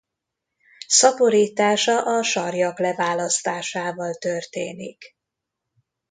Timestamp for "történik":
4.13-5.15